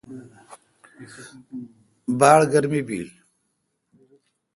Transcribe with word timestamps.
باڑ 2.19 2.39
گرمی 2.51 2.81
بیل۔ 2.87 3.09